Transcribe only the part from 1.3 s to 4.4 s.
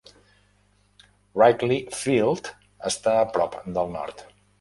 Wrigley Field està a prop del nord.